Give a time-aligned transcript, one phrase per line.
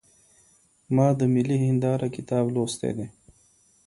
[0.95, 3.07] ما د ملي هنداره کتاب لوستی دی.